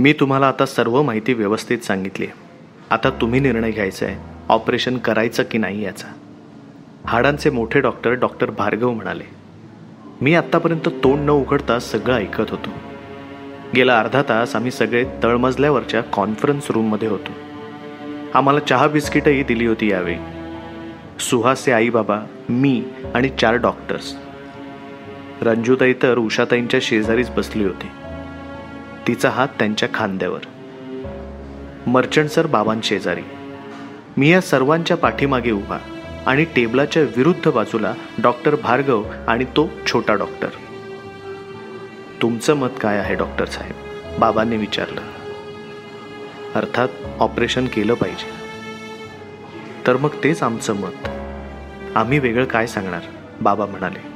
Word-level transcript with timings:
मी 0.00 0.12
तुम्हाला 0.12 0.48
आता 0.48 0.66
सर्व 0.66 1.02
माहिती 1.02 1.32
व्यवस्थित 1.34 1.78
सांगितली 1.78 2.26
आहे. 2.26 2.38
आता 2.90 3.10
तुम्ही 3.10 3.40
निर्णय 3.40 3.70
घ्यायचा 3.70 4.06
आहे 4.06 4.16
ऑपरेशन 4.48 4.98
करायचं 4.98 5.42
की 5.50 5.58
नाही 5.58 5.84
याचा. 5.84 6.06
हाडांचे 7.06 7.50
मोठे 7.50 7.80
डॉक्टर 7.80 8.10
डॉक्टर 8.10 8.50
भार्गव 8.50 8.92
म्हणाले 8.92 9.24
मी 10.20 10.34
आत्तापर्यंत 10.34 10.88
तोंड 11.04 11.20
न 11.20 11.30
उघडता 11.30 11.78
सगळं 11.78 12.16
ऐकत 12.16 12.50
होतो. 12.50 12.70
गेला 13.76 13.98
अर्धा 14.00 14.22
तास 14.22 14.56
आम्ही 14.56 14.70
सगळे 14.70 15.04
तळमजल्यावरच्या 15.22 16.00
कॉन्फरन्स 16.00 16.70
रूममध्ये 16.70 17.08
होतो. 17.08 17.32
आम्हाला 18.34 18.60
चहा 18.60 18.86
बिस्किटही 18.86 19.42
दिली 19.42 19.66
होती 19.66 19.90
यावेळी. 19.90 20.16
सुहासचे 21.20 21.72
आईबाबा 21.72 22.20
मी 22.48 22.82
आणि 23.14 23.28
चार 23.28 23.54
डॉक्टर्स. 23.54 24.14
रंजूताई 25.40 25.92
तर 26.02 26.18
उषाताईंच्या 26.18 26.80
शेजारीच 26.82 27.30
बसली 27.30 27.64
होती. 27.64 27.86
तिचा 29.08 29.30
हात 29.30 29.48
त्यांच्या 29.48 29.88
खांद्यावर. 29.94 30.40
Merchant 31.86 32.30
sir 32.30 32.46
बाबांशेजारी. 32.46 33.22
मी 34.16 34.32
या 34.32 34.40
सर्वांच्या 34.40 34.96
पाठीमागे 34.96 35.50
उभा 35.50 35.78
आणि 36.26 36.44
टेबलाच्या 36.44 37.02
विरुद्ध 37.02 37.50
बाजूला 37.50 37.94
डॉक्टर 38.22 38.54
भार्गव 38.54 39.04
आणि 39.28 39.44
तो 39.44 39.70
छोटा 39.86 40.14
डॉक्टर. 40.14 40.48
तुमचं 42.22 42.54
मत 42.54 42.68
काय 42.80 42.98
आहे 42.98 43.14
डॉक्टर 43.14 43.44
साहेब? 43.44 43.74
बाबांनी 44.20 44.56
विचारलं. 44.56 45.00
अर्थात 46.54 46.88
ऑपरेशन 47.18 47.66
केलं 47.66 47.94
पाहिजे. 47.94 48.30
तर 49.86 49.96
मग 49.96 50.08
तेच 50.24 50.42
आमचं 50.42 50.76
मत. 50.76 51.08
आम्ही 51.94 52.18
वेगळं 52.18 52.44
काय 52.44 52.66
सांगणार? 52.66 53.00
बाबा 53.40 53.66
म्हणाले. 53.66 54.07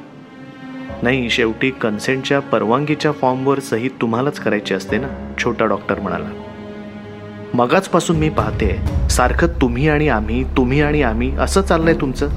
नाही 1.03 1.29
शेवटी 1.29 1.69
कन्सेंटच्या 1.69 2.39
परवानगीच्या 2.39 3.11
फॉर्मवर 3.11 3.59
सही 3.59 3.89
तुम्हालाच 4.01 4.39
करायची 4.39 4.73
असते 4.73 4.97
ना? 4.97 5.07
छोटा 5.37 5.65
डॉक्टर 5.65 5.99
म्हणाला. 5.99 6.29
मगाचपासून 7.53 8.17
मी 8.17 8.29
पाहते 8.29 8.77
सारखं 9.09 9.47
तुम्ही 9.61 9.89
आणि 9.89 10.07
आम्ही 10.09 10.43
तुम्ही 10.57 10.81
आणि 10.81 11.01
आम्ही 11.01 11.31
असं 11.37 11.61
चाललंय 11.61 11.93
तुमचं? 11.93 12.29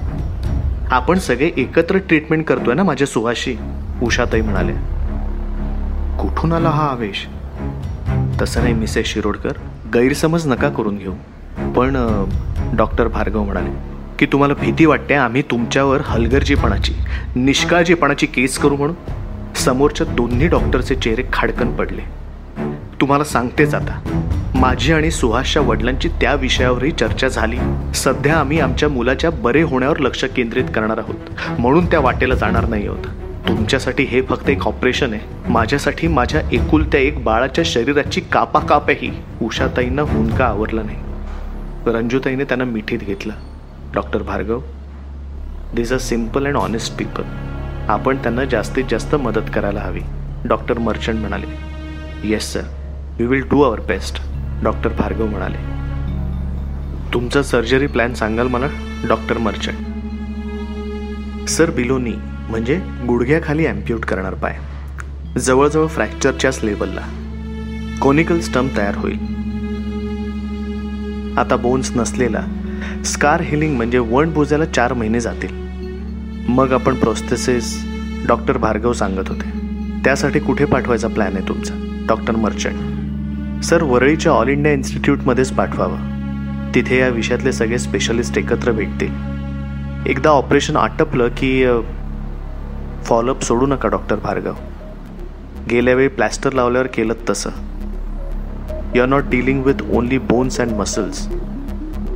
आपण 0.91 1.19
सगळे 1.19 1.51
एकत्र 1.57 1.99
ट्रीटमेंट 1.99 2.45
करतोय 2.45 2.75
ना 2.75 2.83
माझ्या 2.83 3.07
सुहाशी? 3.07 3.57
उषाताई 4.03 4.41
म्हणाले 4.41 4.73
कुठून 6.23 6.53
आला 6.53 6.69
हा 6.69 6.89
आवेश? 6.89 7.27
तसं 8.43 8.63
नाही 8.63 8.75
मिसेस 8.75 9.07
शिरोडकर. 9.07 9.53
गैरसमज 9.95 10.47
नका 10.47 10.69
करून 10.69 10.97
घेऊ. 10.97 11.15
पण 11.73 11.97
डॉक्टर 12.77 13.09
भार्गव 13.09 13.45
म्हणाले. 13.45 13.96
की 14.19 14.27
तुम्हाला 14.27 14.55
भीती 14.55 14.85
वाटते 14.87 15.15
आम्ही 15.15 15.43
तुमच्यावर 15.43 16.01
हलगर्जीपणाची 16.05 16.93
निष्काळजीपणाची 17.37 18.27
केस 18.27 18.59
करू 18.59 18.77
म्हणून? 18.77 18.97
समोरच्या 19.55 20.07
दोन्ही 20.07 20.49
डॉक्टरचे 20.49 20.95
चेहरे 20.95 21.23
खाडकन 21.33 21.77
पडले. 21.77 22.03
तुम्हाला 23.01 23.25
सांगतेच 23.25 23.75
आता 23.75 24.01
माझी 24.55 24.93
आणि 24.93 25.11
सुहासच्या 25.11 25.63
वडिलांची 25.63 26.09
त्या 26.09 26.35
विषयावरही 26.35 26.91
चर्चा 26.91 27.29
झाली. 27.29 27.57
सध्या 27.95 28.37
आम्ही 28.37 28.61
आमच्या 28.61 28.89
मुलाच्या 28.89 29.31
बरे 29.31 29.63
होण्यावर 29.63 29.99
लक्ष 29.99 30.25
केंद्रित 30.25 30.65
करणार 30.75 30.99
आहोत 30.99 31.61
म्हणून 31.61 31.87
त्या 31.87 32.01
वाटेला 32.01 32.35
जाणार 32.35 32.69
नाही 32.69 32.87
आहोत. 32.87 33.07
तुमच्यासाठी 33.49 34.05
हे 34.05 34.23
फक्त 34.23 34.51
एक 34.51 34.67
ऑपरेशन 34.67 35.13
आहे. 35.13 35.53
माझ्यासाठी 35.53 36.09
माझ्या 36.09 36.41
एकुलत्या 36.53 37.01
एक 37.01 37.25
बाळाच्या 37.25 37.65
शरीराची 37.67 38.21
कापाकापही 38.21 39.11
उषाताईंना 39.43 40.03
हुंका 40.03 40.45
आवरला 40.45 40.83
नाही? 40.83 40.99
रंजूताईने 41.87 42.45
त्यांना 42.45 42.65
मिठीत 42.65 42.99
घेतलं. 42.99 43.33
Doctor 43.95 44.23
Bhargav 44.23 44.61
this 45.75 45.93
a 45.93 45.99
simple 45.99 46.47
and 46.47 46.57
honest 46.57 46.97
people 46.97 47.23
आपण 47.89 48.17
त्यांना 48.17 48.45
जास्तीत 48.45 48.85
जास्त 48.91 49.15
मदत 49.15 49.51
करायला 49.55 49.81
हवी. 49.81 50.01
डॉक्टर 50.45 50.79
मर्चंट 50.79 51.21
म्हणाले 51.21 51.47
yes 52.29 52.53
sir 52.53 52.63
we 53.19 53.27
will 53.27 53.43
do 53.43 53.61
our 53.63 53.81
best 53.81 54.21
doctor 54.63 54.91
Bhargav 54.99 55.27
म्हणाले. 55.27 55.59
तुमचा 57.13 57.43
सर्जरी 57.43 57.87
प्लॅन 57.87 58.15
सांगाल 58.15 58.47
मला? 58.47 58.67
Doctor 59.09 59.39
Merchant. 59.39 59.79
सर 61.49 61.71
बिलोनी 61.71 62.15
म्हणजे 62.49 62.77
गुडघ्याखाली 63.09 63.67
अँप्यूट 63.67 64.05
करणार 64.05 64.35
पाय. 64.35 64.59
जवळजवळ 65.39 65.87
फ्रॅक्चरच्याच 65.87 66.65
लेवलला 66.65 67.03
कोनिकल 68.03 68.41
स्टम्प 68.41 68.77
तयार 68.77 68.97
होईल. 68.97 69.19
आता 71.39 71.57
बोन्स 71.57 71.91
नसलेला 71.97 72.45
स्कार 73.05 73.41
हिलिंग 73.41 73.77
म्हणजे 73.77 73.99
वण 73.99 74.33
बुजायला 74.33 74.65
चार 74.65 74.93
महिने 74.93 75.21
जातील. 75.21 75.55
मग 76.49 76.73
आपण 76.73 76.95
प्रोस्थेसिस 76.95 77.85
डॉक्टर 78.27 78.57
भार्गव 78.59 78.93
सांगत 78.93 79.29
होते. 79.29 79.51
त्यासाठी 80.05 80.39
कुठे 80.39 80.65
पाठवायचा 80.65 81.09
प्लॅन 81.09 81.37
आहे 81.37 81.49
तुमचा? 81.49 81.75
डॉक्टर 82.09 82.37
मर्चंट 82.37 83.65
सर 83.65 83.83
वरळीच्या 83.83 84.33
ऑल 84.33 84.49
इंडिया 84.49 84.75
इन्स्टिट्यूटमध्येच 84.75 85.53
पाठवावं. 85.53 86.75
तिथे 86.75 86.99
या 86.99 87.09
विषयातले 87.09 87.53
सगळे 87.53 87.79
स्पेशलिस्ट 87.79 88.39
एकत्र 88.39 88.73
भेटतील. 88.73 89.13
एकदा 90.07 90.31
ऑपरेशन 90.31 90.77
आटपलं 90.77 91.29
की 91.29 91.67
फॉलोअप 93.05 93.43
सोडू 93.43 93.67
नका 93.67 93.89
डॉक्टर 93.89 94.17
भार्गव. 94.17 94.55
गेल्या 95.71 95.95
वेळी 95.95 96.09
प्लॅस्टर 96.09 96.53
लावल्यावर 96.53 96.87
केलं 96.87 97.15
तसं. 97.31 97.51
You 98.95 99.03
are 99.03 99.09
not 99.09 99.23
dealing 99.31 99.63
with 99.63 99.83
only 99.93 100.19
bones 100.19 100.61
and 100.61 100.71
muscles 100.71 101.29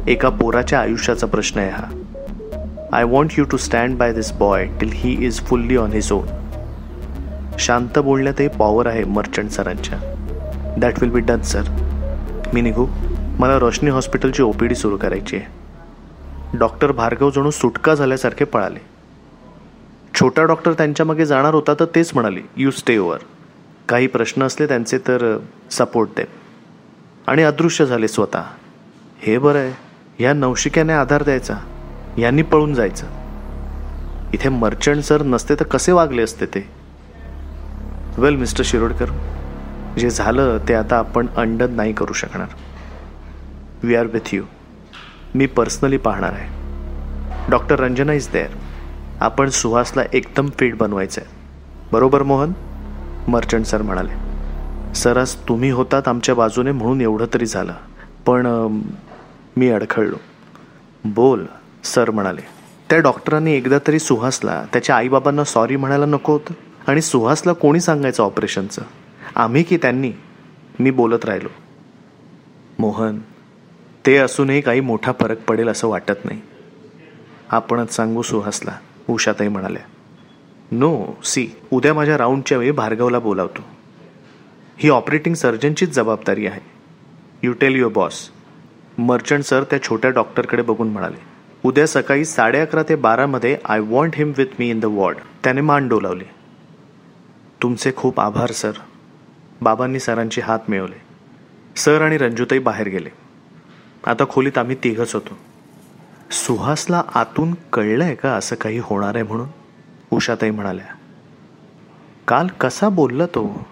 एका 0.09 0.29
पोराच्या 0.29 0.81
आयुष्याचा 0.81 1.27
प्रश्न 1.27 1.61
आहे 1.61 1.71
हा. 1.71 1.87
I 2.93 3.05
want 3.05 3.39
you 3.39 3.45
to 3.45 3.57
stand 3.57 3.97
by 3.97 4.13
this 4.13 4.33
boy 4.33 4.67
till 4.81 4.91
he 4.93 5.27
is 5.27 5.41
fully 5.41 5.77
on 5.77 5.93
his 5.93 6.13
own 6.13 6.27
शांत 7.59 7.99
बोलण्यातही 7.99 8.49
पॉवर 8.49 8.87
आहे 8.87 9.05
मर्चंट 9.05 9.51
सरांच्या. 9.51 9.99
That 10.79 11.01
will 11.01 11.11
be 11.11 11.21
done 11.21 11.41
sir 11.41 11.63
मी 12.55 12.61
निघू. 12.61 12.87
मला 13.39 13.59
रोशनी 13.59 13.91
हॉस्पिटलची 13.91 14.43
ओ 14.43 14.51
पी 14.53 14.67
डी 14.67 14.75
सुरू 14.75 14.97
करायची 14.97 15.37
आहे. 15.37 16.59
डॉक्टर 16.59 16.93
भार्गव 16.93 17.31
जणू 17.31 17.51
सुटका 17.51 17.95
झाल्यासारखे 17.95 18.45
पळाले. 18.45 18.79
छोटा 20.15 20.45
डॉक्टर 20.45 20.73
त्यांच्यामागे 20.73 21.27
जाणार 21.27 21.55
होता 21.55 21.75
तर 21.81 21.85
तेच 21.95 22.11
म्हणाले 22.15 22.41
यू 22.57 22.71
स्टे 22.71 22.97
ओवर 22.99 23.19
काही 23.89 24.07
प्रश्न 24.07 24.43
असले 24.43 24.67
त्यांचे 24.67 24.99
तर 24.99 25.37
uh, 25.37 25.71
सपोर्ट 25.71 26.09
दे 26.17 26.25
आणि 27.27 27.43
अदृश्य 27.43 27.87
झाले 27.87 28.09
स्वतः. 28.09 28.43
हे 29.21 29.39
बरं 29.39 29.59
आहे. 29.59 29.90
ह्या 30.21 30.33
नवशिक्याने 30.35 30.93
आधार 30.93 31.23
द्यायचा. 31.23 31.55
यांनी 32.19 32.43
पळून 32.43 32.75
जायचं. 32.75 33.07
इथे 34.35 34.49
मर्चंट 34.49 35.03
सर 35.03 35.23
नसते 35.23 35.55
तर 35.55 35.65
कसे 35.65 35.93
वागले 35.93 36.23
असते 36.23 36.47
ते? 36.47 36.61
वेल 38.19 38.37
मिस्टर 38.37 38.65
शिरोडकर 38.65 39.11
जे 39.99 40.11
झालं 40.11 40.59
ते 40.69 40.75
आता 40.75 40.99
आपण 40.99 41.27
अंडन 41.37 41.73
नाही 41.73 41.93
करू 41.93 42.13
शकणार. 42.13 42.49
वी 43.83 43.95
आर 43.95 44.07
विथ 44.07 44.35
यू 44.35 44.45
मी 45.35 45.47
पर्सनली 45.47 45.97
पाहणार 45.97 46.33
आहे. 46.33 46.49
डॉक्टर 47.51 47.81
रंजना 47.81 48.13
इज 48.13 48.29
देअर 48.33 48.57
आपण 49.21 49.49
सुहासला 49.49 50.03
एकदम 50.13 50.49
फिट 50.59 50.77
बनवायचं 50.77 51.21
आहे 51.21 51.89
बरोबर 51.93 52.23
मोहन? 52.23 52.53
मर्चंट 53.29 53.67
सर 53.67 53.83
म्हणाले. 53.83 54.95
सर 54.95 55.17
आज 55.17 55.35
तुम्ही 55.49 55.71
होतात 55.71 56.09
आमच्या 56.09 56.35
बाजूने 56.35 56.73
म्हणून 56.73 57.01
एवढं 57.01 57.35
तरी 57.35 57.47
झालं. 57.47 57.73
पण 58.27 58.47
मी 59.57 59.69
अडखळलो. 59.69 60.17
बोल 61.05 61.47
सर 61.85 62.11
म्हणाले. 62.11 62.41
त्या 62.91 62.99
डॉक्टरांनी 62.99 63.53
एकदा 63.53 63.79
तरी 63.87 63.99
सुहासला 63.99 64.65
त्याच्या 64.73 64.97
आईबाबांना 64.97 65.45
सॉरी 65.45 65.77
म्हणायला 65.77 66.07
नको 66.07 66.33
होतं 66.33 66.55
आणि 66.89 67.03
सुहासला 67.03 67.53
कोणी 67.53 67.81
सांगायचं 67.81 68.23
ऑपरेशनचं? 68.23 68.83
आम्ही 69.37 69.63
की 69.63 69.77
त्यांनी? 69.77 70.13
मी 70.81 70.91
बोलत 70.91 71.25
राहिलो. 71.25 71.49
मोहन 72.79 73.19
ते 74.07 74.17
असूनही 74.17 74.61
काही 74.61 74.81
मोठा 74.81 75.13
फरक 75.21 75.41
पडेल 75.41 75.69
असं 75.69 75.89
वाटत 75.89 76.25
नाही. 76.25 76.41
आपणच 77.49 77.93
सांगू 77.93 78.23
सुहासला 78.23 78.79
उषाताई 79.09 79.49
म्हणाल्या. 79.49 79.83
नो 80.73 81.07
सी 81.25 81.49
उद्या 81.71 81.95
माझ्या 81.95 82.19
राऊंडच्या 82.19 82.59
वेळी 82.59 82.71
भार्गवला 82.71 83.19
बोलावतो. 83.19 83.63
ही 84.77 84.91
ऑपरेटिंग 84.91 85.35
सर्जनचीच 85.35 85.95
जबाबदारी 85.95 86.47
आहे. 86.47 86.61
You 87.43 87.53
tell 87.53 87.75
your 87.75 87.93
boss. 87.93 88.31
Merchant 89.01 89.45
sir 89.45 89.65
त्या 89.65 89.83
छोट्या 89.83 90.11
डॉक्टरकडे 90.11 90.63
बघून 90.63 90.89
म्हणाले 90.89 91.17
उद्या 91.65 91.87
सकाळी 91.87 92.25
साडे 92.25 92.61
अकरा 92.61 92.83
ते 92.83 92.95
बारामध्ये 92.95 93.57
I 93.65 93.81
want 93.81 94.17
him 94.17 94.33
with 94.39 94.47
me 94.59 94.71
in 94.71 94.81
the 94.81 94.85
ward 94.85 95.17
त्याने 95.45 95.61
मान 95.61 95.89
डोलावली. 95.89 96.25
तुमचे 97.63 97.93
खूप 97.97 98.21
आभार 98.21 98.51
सर 98.51 98.73
बाबांनी 99.61 100.01
सरांची 100.01 100.41
हात 100.41 100.59
मिळवले. 100.69 101.01
सर 101.77 102.03
आणि 102.03 102.19
रंजूताई 102.19 102.59
बाहेर 102.59 102.89
गेले. 102.89 103.09
आता 104.07 104.25
खोलीत 104.29 104.59
आम्ही 104.59 104.77
तिघच 104.85 105.15
होतो. 105.15 105.39
सुहासला 106.31 107.03
आतून 107.15 107.55
कळलंय 107.73 108.15
का 108.15 108.33
असं 108.33 108.57
काही 108.57 108.79
होणार 108.79 109.15
आहे 109.15 109.25
म्हणून? 109.25 109.49
उषाताई 110.11 110.51
म्हणाल्या. 110.51 110.87
काल 112.29 112.47
कसा 112.47 112.89
बोलला 112.89 113.27
तो? 113.27 113.69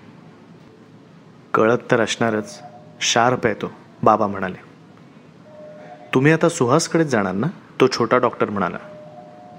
कळत 1.54 1.78
तर 1.90 2.00
असणारच. 2.00 2.62
शार्प 3.00 3.46
आहे 3.46 3.54
तो 3.54 3.72
बाबा 4.02 4.26
म्हणाले. 4.26 4.68
तुम्ही 6.14 6.32
आता 6.32 6.49
सुहासकडेच 6.49 7.06
जाणार 7.06 7.34
ना? 7.34 7.46
तो 7.81 7.87
छोटा 7.88 8.19
डॉक्टर 8.19 8.50
म्हणाला. 8.50 8.78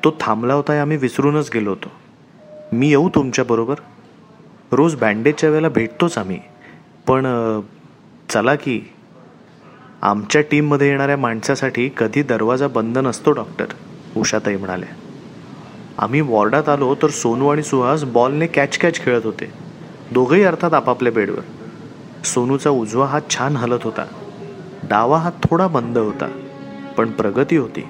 तो 0.04 0.18
थांबला 0.20 0.54
होता 0.54 0.82
आम्ही 0.82 0.98
विसरूनच 0.98 1.50
गेलो 1.54 1.70
होतो. 1.70 1.92
मी 2.74 2.90
येऊ 2.90 3.10
तुमच्याबरोबर 3.10 3.76
रोज 4.72 4.96
बँडेजच्या 4.96 5.50
वेळेला 5.50 5.70
भेटतोच 5.70 6.18
आम्ही. 6.18 6.40
पण 7.08 7.26
चला 8.30 8.56
की. 8.56 8.94
आमच्या 10.02 10.42
टीममध्ये 10.42 10.90
येणाऱ्या 10.90 11.18
माणसासाठी 11.18 11.90
कधी 11.98 12.24
दरवाजा 12.24 12.68
बंद 12.68 12.98
नसतो 12.98 13.32
डॉक्टर 13.32 13.66
उषाताई 14.18 14.56
म्हणाल्या 14.56 14.90
आम्ही 15.98 16.22
वॉर्डात 16.22 16.70
आलो 16.70 16.96
तर 16.96 17.08
सोनू 17.08 17.48
आणि 17.48 17.64
सुहास 17.64 18.04
बॉलने 18.04 18.48
कॅच 18.48 18.78
कॅच 18.78 19.00
खेळत 19.00 19.26
होते. 19.26 19.52
दोघंही 20.12 20.44
अर्थात 20.44 20.74
आपापल्या 20.74 21.14
बेडवर. 21.14 21.42
सोनूचा 22.26 22.70
उजवा 22.70 23.06
हात 23.06 23.22
छान 23.30 23.56
हलत 23.58 23.80
होता. 23.84 24.06
डावा 24.90 25.18
हात 25.18 25.32
थोडा 25.50 25.68
बंद 25.68 25.98
होता 25.98 26.28
पण 26.98 27.12
प्रगती 27.12 27.56
होती. 27.56 27.84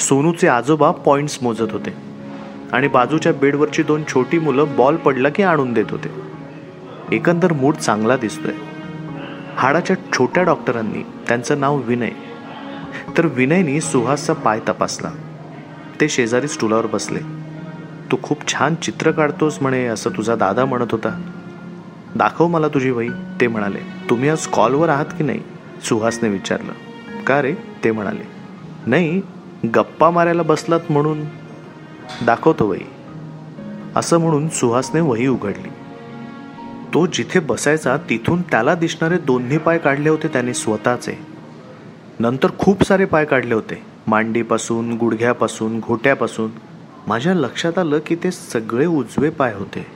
सोनूचे 0.00 0.48
आजोबा 0.48 0.90
पॉइंट्स 0.90 1.38
मोजत 1.42 1.72
होते 1.72 1.94
आणि 2.72 2.88
बाजूच्या 2.88 3.32
बेडवरची 3.32 3.82
दोन 3.82 4.02
छोटी 4.08 4.38
मुलं 4.38 4.76
बॉल 4.76 4.96
पडला 4.96 5.28
की 5.28 5.42
आणून 5.42 5.72
देत 5.72 5.84
होते. 5.90 6.08
एकंदर 7.16 7.52
मूड 7.52 7.74
चांगला 7.74 8.16
दिसतोय. 8.16 8.52
हाडाच्या 9.56 9.96
छोट्या 10.12 10.42
डॉक्टरांनी 10.42 11.06
त्यांचं 11.28 11.60
नाव 11.60 11.76
विनय. 11.76 12.10
तर 13.18 13.26
विनयनी 13.26 13.80
सुहासचा 13.80 14.32
पाय 14.32 14.60
तपासला. 14.68 15.10
ते 16.00 16.08
शेजारी 16.08 16.48
स्टुलावर 16.48 16.86
बसले. 16.86 17.20
तू 18.12 18.16
खूप 18.22 18.48
छान 18.48 18.74
चित्र 18.74 19.10
काढतोस 19.10 19.58
म्हणे 19.60 19.86
असं 19.86 20.10
तुझा 20.10 20.34
दादा 20.34 20.64
म्हणत 20.64 20.92
होता. 20.92 21.22
दाखव 22.16 22.46
मला 22.46 22.68
तुझी 22.68 22.90
वही 22.90 23.08
ते 23.40 23.46
म्हणाले. 23.46 23.78
तुम्ही 24.10 24.28
आज 24.28 24.46
कॉलवर 24.46 24.88
आहात 24.88 25.06
की 25.18 25.24
नाही? 25.24 25.40
सुहासने 25.84 26.28
विचारलं 26.28 26.72
का 27.24 27.42
रे? 27.42 27.54
ते 27.84 27.90
म्हणाले 27.90 28.24
नाही 28.86 29.20
गप्पा 29.74 30.10
मारायला 30.10 30.42
बसलात 30.42 30.80
म्हणून. 30.90 31.24
दाखवतो 32.26 32.66
वही 32.66 32.84
असं 33.96 34.18
म्हणून 34.18 34.48
सुहासने 34.48 35.00
वही 35.00 35.26
उघडली. 35.26 35.68
तो 36.94 37.06
जिथे 37.06 37.40
बसायचा 37.40 37.96
तिथून 37.96 38.42
त्याला 38.42 38.74
दिसणारे 38.74 39.18
दोन्ही 39.18 39.58
पाय 39.58 39.78
काढले 39.78 40.08
होते 40.08 40.28
त्याने 40.28 40.54
स्वतःचे. 40.54 41.18
नंतर 42.20 42.48
खूप 42.58 42.82
सारे 42.82 43.04
पाय 43.04 43.24
काढले 43.24 43.54
होते 43.54 43.82
मांडीपासून 44.06 44.96
गुडघ्यापासून 44.96 45.80
घोट्यापासून. 45.80 46.50
माझ्या 47.06 47.34
लक्षात 47.34 47.78
आलं 47.78 47.98
की 48.06 48.14
ते 48.14 48.30
सगळे 48.30 48.86
उजवे 48.86 49.30
पाय 49.30 49.54
होते. 49.54 49.86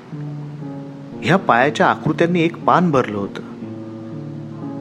ह्या 1.23 1.37
पायाच्या 1.37 1.87
आकृत्यांनी 1.87 2.41
एक 2.41 2.65
पान 2.65 2.91
भरलं 2.91 3.19
होतं. 3.19 3.52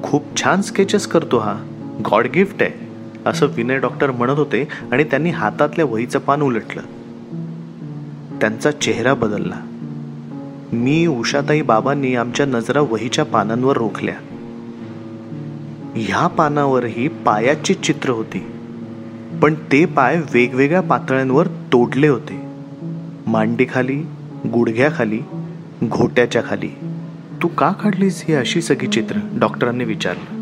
खूप 0.03 0.23
छान 0.43 0.61
स्केचेस 0.61 1.07
करतो 1.07 1.37
हा. 1.37 1.53
गॉड 2.11 2.27
गिफ्ट 2.27 2.63
आहे 2.63 2.91
असं 3.25 3.45
विनय 3.45 3.77
डॉक्टर 3.77 4.11
म्हणत 4.11 4.39
होते 4.39 4.67
आणि 4.91 5.03
त्यांनी 5.03 5.29
हातातल्या 5.29 5.85
वहीचं 5.85 6.19
पान 6.19 6.41
उलटलं. 6.41 6.81
त्यांचा 8.41 8.71
चेहरा 8.71 9.13
बदलला. 9.13 9.55
मी 10.73 11.07
उषाताई 11.07 11.61
बाबांनी 11.61 12.15
आमच्या 12.15 12.45
नजरा 12.45 12.81
वहीच्या 12.81 13.25
पानांवर 13.25 13.77
रोखल्या. 13.77 14.15
ह्या 15.95 16.27
पानावरही 16.27 17.07
पायाची 17.07 17.73
चित्र 17.73 18.09
होती. 18.09 18.51
पण 19.41 19.53
ते 19.53 19.85
पाय 19.85 20.21
वेगवेगळ्या 20.33 20.81
पातळ्यांवर 20.81 21.47
तोडले 21.47 22.07
होते. 22.07 22.41
मांडीखाली 23.27 24.01
गुडघ्याखाली 24.53 25.19
घोट्याच्या 25.83 26.41
खाली. 26.49 26.69
तू 27.43 27.47
का 27.47 27.71
काढलीस 27.71 28.23
ही 28.27 28.33
अशी 28.33 28.61
सगळी 28.61 28.87
चित्र? 28.87 29.19
डॉक्टरांनी 29.39 29.83
विचारलं. 29.83 30.41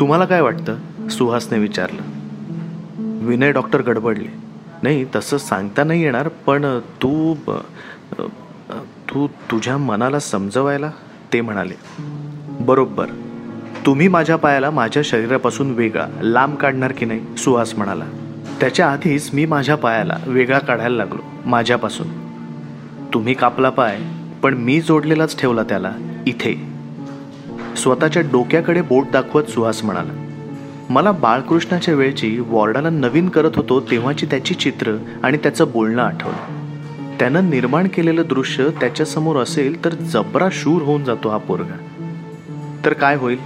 तुम्हाला 0.00 0.24
काय 0.24 0.40
वाटतं? 0.40 1.08
सुहासने 1.08 1.58
विचारलं. 1.58 2.02
विनय 3.26 3.52
डॉक्टर 3.52 3.82
गडबडले. 3.82 4.28
नाही 4.82 5.06
तसं 5.16 5.38
सांगता 5.38 5.84
नाही 5.84 6.02
येणार 6.02 6.28
पण 6.28 6.78
तू 6.78 7.34
तू 9.08 9.26
तुझ्या 9.50 9.76
मनाला 9.78 10.18
समजवायला? 10.18 10.90
ते 11.32 11.40
म्हणाले. 11.40 11.74
बरोबर. 12.60 13.06
तुम्ही 13.86 14.08
माझ्या 14.08 14.36
पायाला 14.36 14.70
माझ्या 14.70 15.02
शरीरापासून 15.04 15.70
वेगळा 15.70 16.06
लांब 16.22 16.56
काढणार 16.56 16.92
की 16.92 17.06
नाही? 17.06 17.36
सुहास 17.36 17.74
म्हणाला. 17.74 18.04
त्याच्या 18.60 18.90
आधीच 18.90 19.30
मी 19.32 19.46
माझ्या 19.46 19.76
पायाला 19.76 20.16
वेगळा 20.26 20.58
काढायला 20.58 20.96
लागलो 20.96 21.22
माझ्यापासून. 21.46 22.06
तुम्ही 23.14 23.34
कापला 23.34 23.70
पाय 23.70 23.98
पण 24.42 24.54
मी 24.54 24.80
जोडलेलाच 24.80 25.40
ठेवला 25.40 25.62
त्याला 25.62 25.92
इथे. 26.26 26.54
स्वतःच्या 27.76 28.22
डोक्याकडे 28.22 28.82
बोट 28.82 29.04
दाखवत 29.12 29.44
सुहास 29.44 29.84
म्हणाला 29.84 30.12
मला 30.90 31.12
बाळकृष्णाच्या 31.12 31.94
वेळची 31.94 32.40
वॉर्डाला 32.46 32.90
नवीन 32.90 33.28
करत 33.28 33.50
होतो 33.56 33.80
तेव्हाची 33.80 34.26
त्याची 34.26 34.54
चित्र 34.54 34.96
आणि 35.22 35.36
त्याचं 35.36 35.70
बोलणं 35.72 36.02
आठवलं. 36.02 36.58
त्यानं 37.18 37.50
निर्माण 37.50 37.88
केलेलं 37.94 38.22
दृश्य 38.28 38.68
त्याच्यासमोर 38.80 39.36
असेल 39.36 39.84
तर 39.84 39.94
जबरा 39.94 40.48
शूर 40.52 40.82
होऊन 40.82 41.04
जातो 41.04 41.28
हा 41.28 41.36
पोरगा. 41.36 41.76
तर 42.84 42.92
काय 42.92 43.16
होईल? 43.16 43.38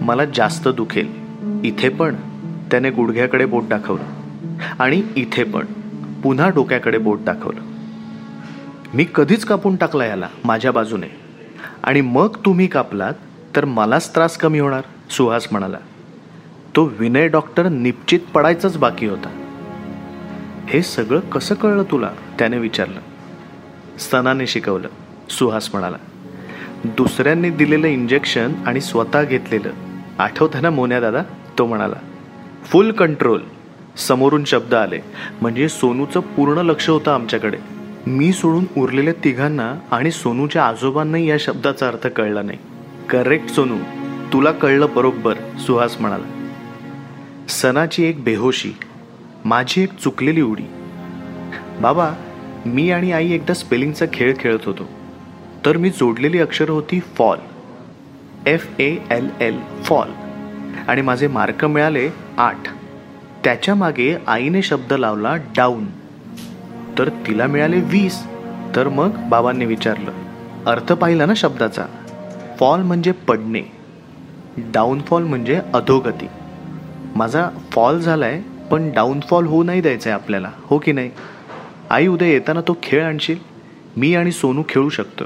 मला 0.00 0.24
जास्त 0.24 0.68
दुखेल. 0.68 1.08
इथे 1.64 1.88
पण. 1.88 2.14
त्याने 2.70 2.90
गुडघ्याकडे 2.90 3.44
बोट 3.44 3.62
दाखवलं. 3.64 4.04
आणि 4.78 5.02
इथे 5.16 5.44
पण. 5.44 5.64
पुन्हा 6.22 6.48
डोक्याकडे 6.48 6.98
बोट 6.98 7.18
दाखवलं. 7.20 7.71
मी 8.94 9.06
कधीच 9.14 9.44
कापून 9.44 9.76
टाकला 9.76 10.04
याला 10.04 10.28
माझ्या 10.44 10.72
बाजूने. 10.72 11.06
आणि 11.82 12.00
मग 12.00 12.36
तुम्ही 12.36 12.66
कापलात 12.66 13.12
तर 13.56 13.64
मलाच 13.64 14.14
त्रास 14.14 14.36
कमी 14.36 14.58
होणार 14.58 14.82
सुहास 15.10 15.48
म्हणाला. 15.50 15.76
तो 16.76 16.84
विनय 16.84 17.28
डॉक्टर 17.28 17.68
निश्चित 17.68 18.20
पडायचाच 18.34 18.76
बाकी 18.76 19.06
होता. 19.06 19.28
हे 20.66 20.82
सगळं 20.82 21.20
कसं 21.20 21.54
कळलं 21.54 21.82
तुला? 21.82 22.10
त्याने 22.38 22.58
विचारलं. 22.58 23.00
स्तनाने 23.98 24.46
शिकवलं 24.46 24.88
सुहास 25.30 25.70
म्हणाला. 25.72 25.96
दुसऱ्यांनी 26.84 27.50
दिलेलं 27.50 27.86
इंजेक्शन 27.86 28.52
आणि 28.66 28.80
स्वतः 28.80 29.22
घेतलेलं. 29.22 29.70
आठवतं 30.18 30.62
ना 30.62 30.70
मोन्या 30.70 31.00
दादा? 31.00 31.22
तो 31.58 31.66
म्हणाला. 31.66 31.96
Full 32.64 32.92
control. 32.92 33.42
समोरून 33.96 34.44
शब्द 34.44 34.74
आले. 34.74 34.98
म्हणजे 35.40 35.68
सोनूचं 35.68 36.20
पूर्ण 36.20 36.58
लक्ष 36.58 36.88
होतं 36.88 37.10
आमच्याकडे. 37.10 37.81
मी 38.06 38.32
सोडून 38.32 38.64
उरलेल्या 38.76 39.14
तिघांना 39.24 39.74
आणि 39.90 40.10
सोनूच्या 40.10 40.66
आजोबांनाही 40.66 41.30
या 41.30 41.36
शब्दाचा 41.40 41.88
अर्थ 41.88 42.06
कळला 42.06 42.42
नाही. 42.42 42.58
करेक्ट 43.10 43.48
सोनू. 43.48 43.78
तुला 44.32 44.52
कळलं 44.52 44.86
बरोबर 44.94 45.34
सुहास 45.66 45.96
म्हणाला. 46.00 46.48
सणाची 47.48 48.04
एक 48.04 48.24
बेहोशी 48.24 48.72
माझी 49.44 49.82
एक 49.82 49.92
चुकलेली 49.92 50.42
उडी. 50.42 50.62
बाबा 51.80 52.10
मी 52.66 52.90
आणि 52.90 53.12
आई 53.12 53.32
एकदा 53.32 53.54
स्पेलिंगचा 53.54 54.06
खेळ 54.12 54.34
खेळत 54.38 54.58
होतो. 54.66 54.88
तर 55.66 55.76
मी 55.76 55.90
जोडलेली 55.90 56.38
अक्षरं 56.38 56.72
होती 56.72 57.00
fall 57.00 57.38
F 58.46 58.80
A 58.80 58.96
L 59.10 59.28
L 59.40 59.60
fall 59.84 60.08
आणि 60.88 61.02
माझे 61.02 61.26
मार्क 61.26 61.64
मिळाले 61.64 62.10
आठ. 62.36 62.58
त्याच्यामागे 63.44 64.16
आईने 64.26 64.62
शब्द 64.62 64.92
लावला 64.92 65.36
डाऊन 65.36 65.84
तर 66.98 67.08
तिला 67.08 67.46
मिळाले 67.46 67.80
वीस. 67.80 68.22
तर 68.76 68.88
मग 68.88 69.10
बाबांनी 69.28 69.64
विचारलं 69.64 70.10
अर्थ 70.66 70.92
पाहिला 70.92 71.26
ना 71.26 71.32
शब्दाचा? 71.36 71.84
फॉल 72.60 72.80
म्हणजे 72.80 73.12
पडणे. 73.12 73.62
डाऊनफॉल 74.58 75.22
म्हणजे 75.22 75.60
अधोगती. 75.74 76.26
माझा 77.16 77.48
फॉल 77.72 77.98
झालाय 77.98 78.42
पण 78.70 78.92
डाऊनफॉल 78.92 79.46
होऊ 79.46 79.62
नाही 79.62 79.80
द्यायचं 79.80 80.10
आहे 80.10 80.22
आपल्याला 80.22 80.50
हो 80.62 80.78
की 80.78 80.92
नाही? 80.92 81.10
आई 81.90 82.06
उद्या 82.06 82.28
येताना 82.28 82.60
तो 82.60 82.76
खेळ 82.82 83.04
आणशील? 83.04 83.38
मी 83.96 84.14
आणि 84.14 84.32
सोनू 84.32 84.62
खेळू 84.68 84.88
शकतो. 84.88 85.24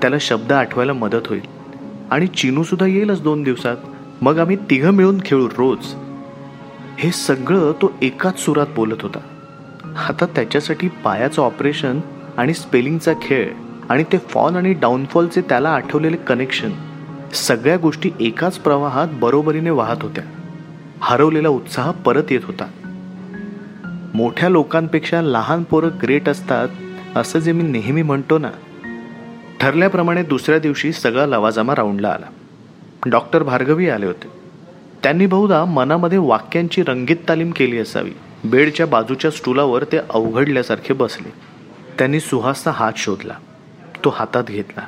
त्याला 0.00 0.16
शब्द 0.20 0.52
आठवायला 0.52 0.92
मदत 0.92 1.26
होईल. 1.26 1.42
आणि 2.10 2.26
चिनूसुद्धा 2.26 2.86
येईलच 2.86 3.22
दोन 3.22 3.42
दिवसात. 3.42 3.76
मग 4.22 4.38
आम्ही 4.38 4.56
तिघं 4.56 4.90
मिळून 4.90 5.20
खेळू 5.24 5.48
रोज. 5.48 5.78
हे 6.98 7.10
सगळं 7.10 7.72
तो 7.72 7.92
एकाच 8.02 8.38
सुरात 8.38 8.66
बोलत 8.76 9.02
होता. 9.02 9.18
आता 9.96 10.26
त्याच्यासाठी 10.26 10.88
पायाचं 10.88 11.42
ऑपरेशन 11.42 12.00
आणि 12.36 12.54
स्पेलिंगचा 12.54 13.12
खेळ 13.22 13.52
आणि 13.88 14.04
ते 14.12 14.18
फॉल 14.18 14.56
आणि 14.56 14.72
डाऊनफॉलचे 14.72 15.40
त्याला 15.40 15.70
आठवलेले 15.70 16.16
कनेक्शन 16.16 16.70
सगळ्या 17.34 17.76
गोष्टी 17.76 18.10
एकाच 18.20 18.58
प्रवाहात 18.58 19.08
बरोबरीने 19.12 19.70
वाहत 19.70 19.96
होत्या. 20.02 20.24
हरवलेला 21.00 21.48
उत्साह 21.48 21.90
परत 21.90 22.22
येत 22.30 22.40
होता. 22.44 22.66
मोठ्या 24.14 24.48
लोकांपेक्षा 24.48 25.22
लहान 25.22 25.62
पोरं 25.62 25.88
ग्रेट 26.02 26.28
असतात 26.28 26.68
असं 27.16 27.38
जे 27.38 27.52
मी 27.52 27.62
नेहमी 27.62 28.02
म्हणतो 28.02 28.38
ना 28.38 28.50
ठरल्याप्रमाणे 29.60 30.22
दुसऱ्या 30.22 30.58
दिवशी 30.58 30.92
सगळा 30.92 31.26
लवाजामा 31.26 31.74
राऊंडला 31.74 32.08
आला. 32.08 32.26
डॉक्टर 33.06 33.42
भार्गवी 33.42 33.88
आले 33.88 34.06
होते. 34.06 34.28
त्यांनी 35.02 35.26
बहुधा 35.26 35.64
मनामध्ये 35.64 36.18
वाक्यांची 36.18 36.82
रंगीत 36.82 37.16
तालीम 37.28 37.50
केली 37.50 37.78
असावी. 37.78 38.10
बेडच्या 38.44 38.86
बाजूच्या 38.86 39.30
स्टूलावर 39.30 39.84
ते 39.84 39.96
अवघडल्यासारखे 39.96 40.94
बसले. 40.94 41.32
त्यांनी 41.98 42.20
सुहासचा 42.20 42.70
हात 42.70 42.92
शोधला. 42.96 43.34
तो 44.04 44.10
हातात 44.10 44.44
घेतला. 44.44 44.86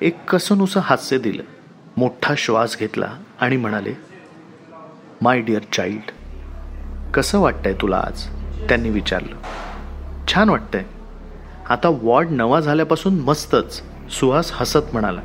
एक 0.00 0.30
कसनुसं 0.30 0.80
हास्य 0.80 1.18
दिलं. 1.18 1.42
मोठा 1.96 2.34
श्वास 2.38 2.76
घेतला 2.78 3.14
आणि 3.40 3.56
म्हणाले 3.56 3.92
माय 5.20 5.40
डिअर 5.40 5.60
चाइल्ड 5.72 6.10
कसं 7.14 7.38
वाटतंय 7.38 7.72
तुला 7.72 7.96
आज? 7.96 8.26
त्यांनी 8.68 8.90
विचारलं. 8.90 9.36
छान 10.28 10.48
वाटतंय. 10.48 10.84
आता 11.68 11.88
वॉर्ड 11.88 12.28
नवा 12.30 12.60
झाल्यापासून 12.60 13.20
मस्तच 13.20 13.82
सुहास 14.10 14.50
हसत 14.54 14.92
म्हणाला. 14.92 15.20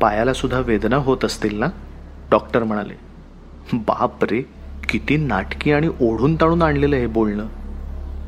पायाला 0.00 0.32
सुद्धा 0.32 0.60
वेदना 0.60 0.96
होत 0.96 1.24
असतील 1.24 1.58
ना? 1.58 1.66
डॉक्टर 2.30 2.64
म्हणाले. 2.64 2.94
बाप 3.72 4.24
रे 4.24 4.57
किती 4.88 5.16
नाटकी 5.16 5.72
आणि 5.72 5.88
ओढून 6.00 6.34
ताणून 6.34 6.62
आणलेलं 6.62 6.96
हे 6.96 7.06
बोलणं. 7.06 7.46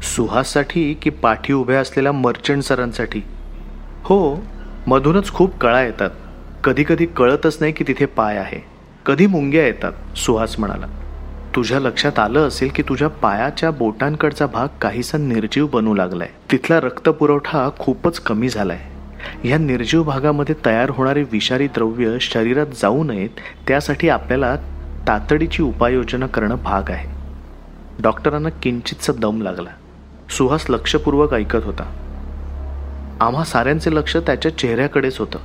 सुहाससाठी 0.02 0.94
की 0.94 1.10
पाठी 1.10 1.52
उभ्या 1.52 1.80
असलेल्या 1.80 2.12
मर्चंट 2.12 2.62
सरांसाठी? 2.62 3.22
हो 4.02 4.36
मधूनच 4.86 5.32
खूप 5.32 5.58
कळा 5.58 5.82
येतात. 5.82 6.10
कधी 6.64 6.84
कधी 6.88 7.06
कळतच 7.06 7.56
नाही 7.60 7.72
की 7.72 7.84
तिथे 7.88 8.04
पाय 8.04 8.36
आहे. 8.36 8.64
कधी 9.06 9.26
मुंग्या 9.26 9.66
येतात 9.66 10.18
सुहास 10.18 10.58
म्हणाला. 10.58 10.86
तुझ्या 11.56 11.80
लक्षात 11.80 12.18
आलं 12.18 12.48
असेल 12.48 12.70
की 12.74 12.82
तुझ्या 12.82 13.08
पायाच्या 13.08 13.70
बोटांकडचा 13.70 14.46
भाग 14.46 14.68
काहीसा 14.80 15.18
निर्जीव 15.18 15.66
बनू 15.66 15.94
लागलाय. 15.94 16.28
तिथला 16.52 16.80
रक्तपुरवठा 16.80 17.70
खूपच 17.78 18.20
कमी 18.20 18.48
झालाय. 18.48 18.80
ह्या 19.42 19.58
निर्जीव 19.58 20.02
भागामध्ये 20.02 20.54
तयार 20.66 20.90
होणारे 20.90 21.22
विषारी 21.22 21.66
द्रव्य 21.66 22.16
शरीरात 22.20 22.66
जाऊ 22.82 23.04
नयेत 23.04 23.30
त्यासाठी 23.68 24.08
आपल्याला 24.08 24.56
तातडीची 25.08 25.62
उपाययोजना 25.62 26.26
करणं 26.26 26.56
भाग 26.64 26.90
आहे. 26.90 27.08
डॉक्टरांना 28.02 28.48
किंचितचा 28.48 29.12
दम 29.12 29.42
लागला. 29.42 29.70
सुहास 30.30 30.66
लक्षपूर्वक 30.68 31.34
ऐकत 31.34 31.64
होता. 31.64 31.96
आम्हा 33.20 33.44
साऱ्यांचे 33.44 33.94
लक्ष 33.94 34.16
त्याच्या 34.16 34.58
चेहऱ्याकडेच 34.58 35.18
होतं. 35.18 35.38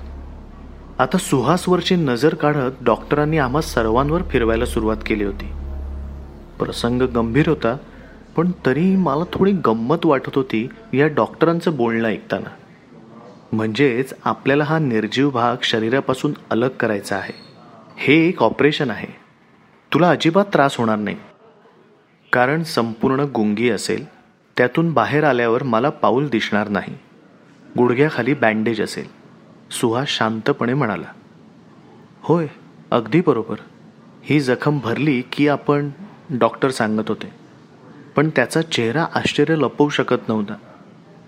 आता 0.99 1.17
सुहासवरची 1.17 1.95
नजर 1.95 2.33
काढत 2.33 2.71
डॉक्टरांनी 2.81 3.37
आम्हा 3.37 3.61
सर्वांवर 3.61 4.21
फिरवायला 4.23 4.65
सुरुवात 4.65 4.97
केली 5.05 5.23
होती. 5.23 5.51
प्रसंग 6.59 7.01
गंभीर 7.01 7.47
होता 7.47 7.77
पण 8.35 8.51
तरी 8.65 8.95
मला 8.95 9.23
थोडी 9.33 9.51
गंमत 9.51 10.05
वाटत 10.05 10.35
होती 10.35 10.69
या 10.93 11.07
डॉक्टरांचं 11.07 11.75
बोलणं 11.75 12.07
ऐकताना. 12.07 12.49
म्हणजेच 13.51 14.13
आपल्याला 14.25 14.63
हा 14.63 14.79
निर्जीव 14.79 15.29
भाग 15.29 15.55
शरीरापासून 15.63 16.33
अलग 16.49 16.67
करायचा 16.67 17.15
आहे. 17.15 17.33
हे 17.97 18.27
एक 18.27 18.43
ऑपरेशन 18.43 18.89
आहे. 18.89 19.24
तुला 19.93 20.09
अजिबात 20.09 20.45
त्रास 20.53 20.77
होणार 20.77 20.95
नाही. 20.95 21.17
कारण 22.33 22.63
संपूर्ण 22.63 23.19
गुंगी 23.19 23.69
असेल 23.69 24.05
त्यातून 24.57 24.93
बाहेर 24.93 25.23
आल्यावर 25.23 25.63
मला 25.63 25.89
पाऊल 25.89 26.27
दिसणार 26.27 26.67
नाही. 26.67 26.93
गुडघ्याखाली 27.77 28.33
बँडेज 28.33 28.81
असेल. 28.81 29.05
सुहास 29.71 30.07
शांतपणे 30.07 30.73
म्हणाला. 30.73 31.05
होय 32.21 32.47
अगदी 32.91 33.21
बरोबर. 33.21 33.55
ही 34.23 34.39
जखम 34.39 34.79
भरली 34.79 35.21
की 35.21 35.47
आपण 35.47 35.89
डॉक्टर 36.29 36.69
सांगत 36.69 37.09
होते. 37.09 37.33
पण 38.15 38.29
त्याचा 38.29 38.61
चेहरा 38.61 39.05
आश्चर्य 39.15 39.55
लपवू 39.55 39.89
शकत 39.89 40.29
नव्हता. 40.29 40.53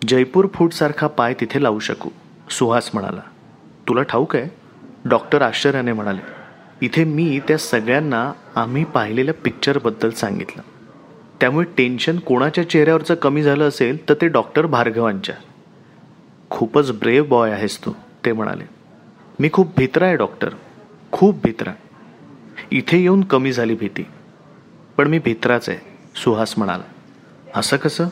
जयपूर 0.08 0.48
फूटसारखा 0.54 1.08
पाय 1.08 1.34
तिथे 1.34 1.64
लावू 1.64 1.80
शकू 1.80 2.10
सुहास 2.50 2.90
म्हणाला. 2.94 3.22
तुला 3.88 4.02
ठाऊक 4.02 4.36
आहे? 4.36 4.50
डॉक्टर 5.06 5.42
आश्चर्याने 5.42 5.94
म्हणाले. 5.94 6.37
इथे 6.82 7.04
मी 7.04 7.40
त्या 7.48 7.58
सगळ्यांना 7.58 8.34
आम्ही 8.56 8.84
पाहिलेल्या 8.84 9.34
पिक्चरबद्दल 9.34 10.10
सांगितलं. 10.10 10.62
त्यामुळे 11.42 11.66
टेन्शन 11.78 12.20
कोणाच्या 12.20 12.70
चेहऱ्यावरचं 12.70 13.16
कमी 13.16 13.44
झालं 13.44 13.68
असेल 13.68 14.10
तर 14.10 14.14
ते 14.14 14.28
डॉक्टर 14.28 14.66
भार्गवांच्या. 14.66 15.36
खूपच 16.50 16.92
ब्रेव 16.92 17.24
बॉय 17.24 17.52
आहेस 17.52 17.86
तू 17.86 17.92
ते 18.26 18.32
म्हणाले. 18.32 18.64
मी 19.40 19.50
खूप 19.54 19.78
भित्रा 19.78 20.06
आहे 20.06 20.16
डॉक्टर 20.16 20.50
खूप 21.12 21.36
भित्रा. 21.44 21.74
इथे 22.72 22.98
येऊन 22.98 23.24
कमी 23.24 23.52
झाली 23.52 23.76
भीती. 23.76 24.06
पण 24.98 25.08
मी 25.08 25.20
भित्राच 25.20 25.70
आहे 25.70 25.80
सुहास 26.16 26.54
म्हणाला. 26.58 26.84
असं 27.56 27.78
कसं? 27.78 28.08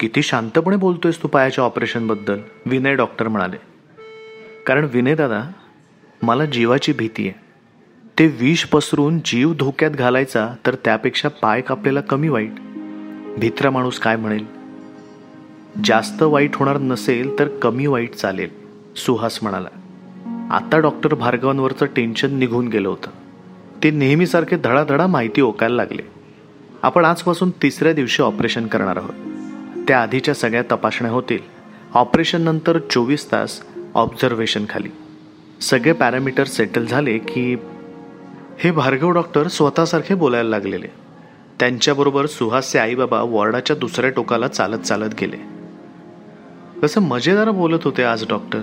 किती 0.00 0.22
शांतपणे 0.22 0.76
बोलतोयस 0.76 1.22
तू 1.22 1.28
पायाच्या 1.28 1.64
ऑपरेशनबद्दल 1.64 2.38
विनय 2.66 2.94
डॉक्टर 2.94 3.28
म्हणाले. 3.28 3.56
कारण 4.66 4.86
विनय 4.92 5.14
दादा 5.14 5.42
मला 6.22 6.44
जीवाची 6.44 6.92
भीती 6.92 7.28
आहे. 7.28 7.47
ते 8.18 8.26
विष 8.26 8.64
पसरून 8.64 9.18
जीव 9.24 9.52
धोक्यात 9.52 9.90
घालायचा 9.90 10.48
तर 10.66 10.74
त्यापेक्षा 10.74 11.28
पाय 11.28 11.60
कापलेला 11.60 12.00
कमी 12.00 12.28
वाईट. 12.28 12.52
भित्रा 13.38 13.70
माणूस 13.70 13.98
काय 13.98 14.16
म्हणेल? 14.16 14.46
जास्त 15.84 16.22
वाईट 16.22 16.56
होणार 16.56 16.78
नसेल 16.78 17.38
तर 17.38 17.48
कमी 17.48 17.86
वाईट 17.86 18.14
चालेल 18.14 18.48
सुहास 18.96 19.38
म्हणाला. 19.42 19.68
आता 20.50 20.78
डॉक्टर 20.78 21.14
भार्गवांवरचं 21.14 21.86
टेन्शन 21.86 22.34
निघून 22.34 22.68
गेलं 22.68 22.88
होतं. 22.88 23.10
ते 23.82 23.90
नेहमीसारखे 23.90 24.56
धडाधडा 24.56 25.06
माहिती 25.06 25.40
ओकायला 25.40 25.76
लागले. 25.76 26.02
आपण 26.82 27.04
आजपासून 27.04 27.50
तिसऱ्या 27.50 27.92
दिवशी 27.92 28.22
ऑपरेशन 28.22 28.66
करणार 28.66 28.96
आहोत. 28.96 29.14
त्या 29.88 30.02
आधीच्या 30.02 30.34
सगळ्या 30.34 30.62
तपासण्या 30.62 31.12
होतील. 31.12 31.38
ऑपरेशन 31.94 32.42
नंतर 32.42 32.78
चोवीस 32.78 33.32
तास 33.32 33.60
ऑब्झर्वेशन 33.94 34.64
खाली. 34.70 34.88
सगळे 35.60 35.92
पॅरामीटर 35.92 36.44
सेटल 36.44 36.86
झाले 36.86 37.18
की 37.18 37.56
हे 38.60 38.70
भार्गव 38.70 39.10
डॉक्टर 39.10 39.48
स्वतःसारखे 39.48 40.14
बोलायला 40.14 40.48
लागलेले. 40.48 40.86
त्यांच्याबरोबर 41.60 42.26
सुहासचे 42.26 42.78
आईबाबा 42.78 43.22
वॉर्डाच्या 43.22 43.76
दुसऱ्या 43.76 44.10
टोकाला 44.10 44.48
चालत 44.48 44.78
चालत 44.78 45.14
गेले. 45.20 45.36
कसं 46.82 47.00
मजेदार 47.00 47.50
बोलत 47.50 47.78
होते 47.84 48.02
आज 48.02 48.24
डॉक्टर. 48.28 48.60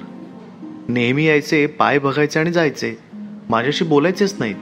नेहमी 0.89 1.25
यायचे 1.25 1.65
पाय 1.65 1.99
बघायचे 1.99 2.39
आणि 2.39 2.51
जायचे. 2.51 2.97
माझ्याशी 3.49 3.85
बोलायचेच 3.85 4.35
नाहीत. 4.39 4.55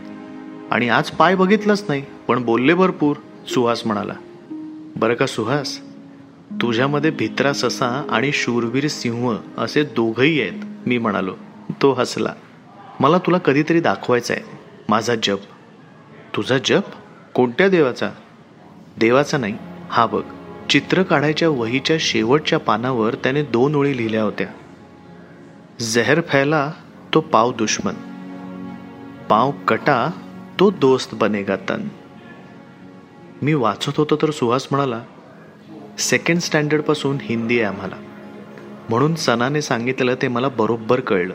आणि 0.71 0.89
आज 0.89 1.09
पाय 1.09 1.35
बघितलंच 1.35 1.85
नाही 1.87 2.03
पण 2.27 2.45
बोलले 2.45 2.73
भरपूर 2.73 3.15
सुहास 3.47 3.81
म्हणाला. 3.85 4.13
बरं 4.95 5.13
का 5.13 5.25
सुहास? 5.25 5.79
तुझ्यामध्ये 6.51 7.11
भित्रा 7.11 7.53
ससा 7.53 8.07
आणि 8.09 8.31
शूरवीर 8.31 8.87
सिंह 8.87 9.37
असे 9.57 9.83
दोघही 9.83 10.41
आहेत 10.41 10.87
मी 10.87 10.97
म्हणालो. 10.97 11.33
तो 11.81 11.91
हसला. 11.91 12.33
मला 12.99 13.17
तुला 13.17 13.37
कधीतरी 13.37 13.79
दाखवायचा 13.79 14.33
आहे 14.33 14.62
माझा 14.93 15.15
जप. 15.23 15.39
तुझा 16.35 16.57
जप? 16.65 16.83
कोणत्या 17.33 17.69
देवाचा? 17.69 18.09
देवाचा 18.97 19.37
नाही. 19.37 19.57
हा 19.89 20.05
बघ. 20.05 20.23
चित्र 20.69 21.03
काढायच्या 21.03 21.49
वहीच्या 21.49 21.97
शेवटच्या 21.99 22.59
पानावर 22.59 23.15
त्याने 23.15 23.43
दोन 23.43 23.75
ओळी 23.75 23.97
लिहिल्या 23.97 24.23
होत्या. 24.23 24.47
जहर 25.79 26.21
फैला 26.21 26.71
तो 27.13 27.21
पाव 27.21 27.53
दुश्मन. 27.53 27.93
पाव 29.29 29.51
कटा 29.51 30.11
तो 30.59 30.71
दोस्त 30.71 31.15
बनेगा 31.15 31.55
तन. 31.55 31.87
मी 33.41 33.53
वाचत 33.53 33.97
होतो 33.97 34.15
तर 34.15 34.31
सुहास 34.31 34.67
म्हणाला 34.71 35.01
सेकंड 35.99 36.37
स्टँडर्डपासून 36.37 37.17
हिंदी 37.21 37.61
आहे 37.61 37.73
आम्हाला. 37.73 37.95
म्हणून 38.89 39.15
सनाने 39.15 39.61
सांगितलं 39.61 40.15
ते 40.21 40.27
मला 40.27 40.49
बरोबर 40.49 40.99
कळलं. 40.99 41.33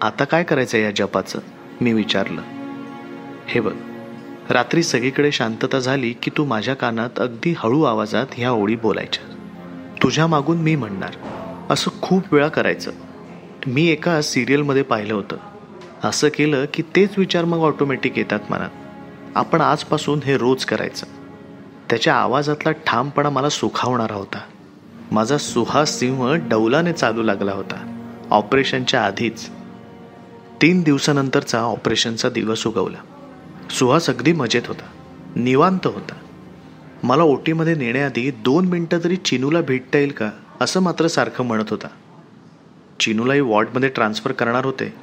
आता 0.00 0.24
काय 0.24 0.42
करायचं 0.42 0.78
या 0.78 0.90
जपाचं? 0.90 1.38
मी 1.80 1.92
विचारलं. 1.92 2.42
हे 3.50 3.60
बघ. 3.60 3.72
रात्री 4.50 4.82
सगळीकडे 4.82 5.32
शांतता 5.32 5.78
झाली 5.78 6.12
की 6.12 6.30
तू 6.36 6.44
माझ्या 6.44 6.74
कानात 6.74 7.10
अगदी 7.18 7.54
हळू 7.58 7.82
आवाजात 7.82 8.26
ह्या 8.32 8.52
ओळी 8.52 8.76
बोलायच्या. 8.76 9.34
तुझ्या 10.02 10.26
मागून 10.26 10.56
मी 10.56 10.76
म्हणणार 10.76 11.10
असं 11.70 11.90
खूप 12.02 12.34
वेळा 12.34 12.48
करायचं. 12.48 12.90
मी 13.66 13.86
एका 13.86 14.22
सिरियलमध्ये 14.22 14.82
पाहिलं 14.82 15.14
होतं. 15.14 15.36
असं 16.04 16.28
केलं 16.28 16.64
की 16.74 16.82
तेच 16.82 17.10
विचार 17.16 17.44
मग 17.44 17.58
ऑटोमॅटिक 17.58 18.18
येतात 18.18 18.38
मनात. 18.50 18.70
आपण 19.34 19.60
आजपासून 19.60 20.20
हे 20.24 20.38
रोज 20.38 20.64
करायचं. 20.64 21.06
त्याच्या 21.90 22.14
आवाजातला 22.14 22.72
ठामपणा 22.72 23.30
मला 23.30 23.48
सुखावणारा 23.48 24.14
होता. 24.14 24.40
माझा 25.12 25.38
सुहास 25.38 25.98
सिंह 25.98 26.34
डौलाने 26.34 26.92
चालू 26.92 27.22
लागला 27.22 27.52
होता. 27.52 28.06
ऑपरेशनच्या 28.30 29.04
आधीच. 29.04 29.50
तीन 30.62 30.82
दिवसानंतरचा 30.82 31.60
ऑपरेशनचा 31.60 32.28
दिवस 32.28 32.66
उगवला. 32.66 32.98
सुहास 33.70 34.10
अगदी 34.10 34.32
मजेत 34.32 34.62
होता. 34.66 34.84
निवांत 35.36 35.86
होता. 35.86 36.14
मला 37.02 37.22
ओटीमध्ये 37.22 37.74
नेण्याआधी 37.74 38.30
दोन 38.30 38.64
मिनटं 38.64 38.98
तरी 39.04 39.16
चिनूला 39.16 39.60
भेटता 39.60 39.98
येईल 39.98 40.10
का 40.10 40.30
असं 40.60 40.80
मात्र 40.80 41.06
सारखं 41.06 41.44
म्हणत 41.44 41.64
होता. 41.70 41.86
चिनूलाही 43.00 43.40
वॉर्डमध्ये 43.40 43.88
ट्रान्सफर 43.88 44.32
करणार 44.32 44.64
होते. 44.64 44.94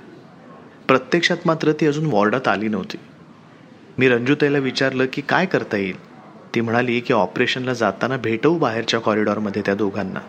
प्रत्यक्षात 0.88 1.38
मात्र 1.46 1.72
ती 1.72 1.86
अजून 1.86 2.06
वॉर्डात 2.06 2.48
आली 2.48 2.68
नव्हती. 2.68 2.98
मी 3.98 4.10
रंजूताईला 4.10 4.58
विचारलं 4.58 5.06
की 5.14 5.22
काय 5.22 5.46
करता 5.46 5.78
येईल? 5.78 6.08
ती 6.56 6.62
म्हणाली 6.62 7.00
की 7.00 7.14
ऑपरेशनला 7.14 7.74
जाताना 7.74 8.18
भेटवू 8.18 8.58
बाहेरच्या 8.58 9.00
कॉरिडॉरमध्ये 9.00 9.62
त्या 9.66 9.76
दोघांना. 9.76 10.20